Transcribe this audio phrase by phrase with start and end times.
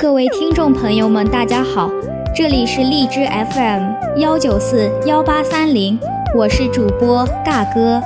[0.00, 1.90] 各位听众朋友们，大家好，
[2.34, 5.98] 这里是荔枝 FM 幺九四幺八三零，
[6.34, 8.02] 我是主播尬哥。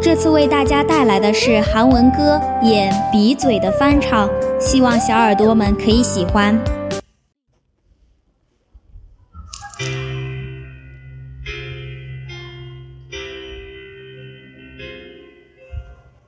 [0.00, 4.28] 这次为大家带来的是韩文歌《演鼻嘴》的翻唱，
[4.60, 6.58] 希望小耳朵们可以喜欢。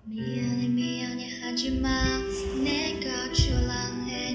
[0.04, 1.88] 미안해 미안해 하지마
[2.64, 3.88] 내가 초라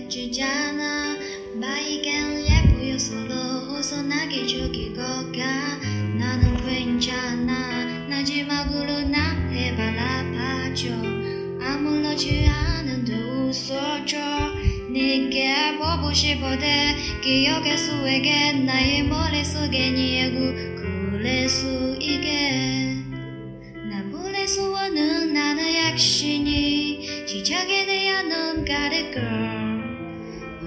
[0.09, 1.19] 해지잖아.
[1.61, 3.35] 바이겐 예쁘여서도
[3.69, 5.79] 호선하게 죽이고 가
[6.19, 8.09] 나는 괜찮아.
[8.09, 10.89] 마지막으로 나한테 바라봐줘.
[11.63, 14.17] 아무렇지 않은데 웃어줘
[14.91, 16.97] 네게 보고 싶어대.
[17.23, 20.39] 기억의 수에게 나의 머릿속에 네고
[20.81, 22.97] 그럴 수 있게.
[23.91, 27.27] 나불의 소원은 나는 약신이.
[27.27, 29.11] 시작에 대한 넌 가를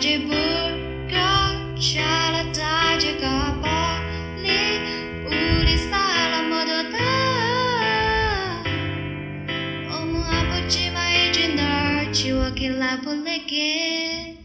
[0.00, 1.14] 까지 불고
[1.78, 2.98] 잘했다.
[2.98, 4.46] 죽어버린
[5.26, 6.96] 우리 사람 모두 다
[9.90, 14.38] 너무 아프지만 이제 널 지워길라 부를게.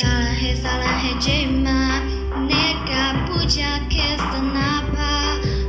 [0.00, 4.96] 사랑해 사랑해지만 내가 부족했었나봐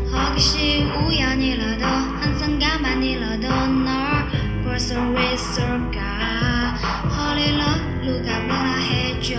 [0.09, 4.93] 혹시 우연이라도 항상 가만히라도 널볼수
[5.33, 6.15] 있을까
[8.05, 9.35] 누가 뭐라 해줘.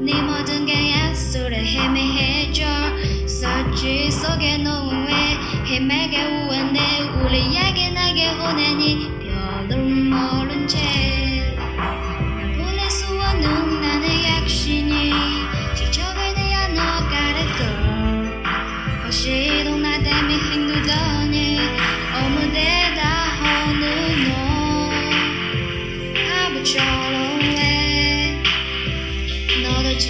[0.00, 2.59] 네 모든 게 예술에 헤매해줘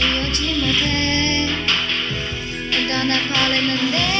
[0.00, 1.47] 지우지 못해.
[2.88, 4.20] 떠나버렸는데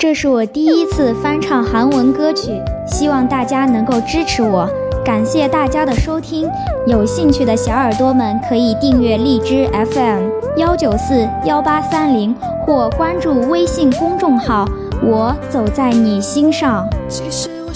[0.00, 4.66] 这是我第一次翻唱韩文歌曲，希望大家能够支持我。
[5.04, 6.48] 感谢大家的收听，
[6.86, 14.66] 有兴趣的小耳朵们可以订阅荔枝 FM 幺九四幺八三零或关注微信公众号
[15.04, 16.88] “我走在你心上”。
[17.06, 17.74] 其实我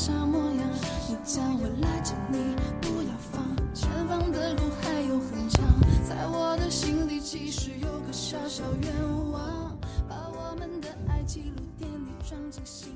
[0.00, 0.66] 傻模样，
[1.10, 3.44] 你叫我拉着你不要放，
[3.74, 5.62] 前方的路还有很长，
[6.08, 12.94] 在我的心里其实有个小小愿望，把我们的爱记录点滴装进心。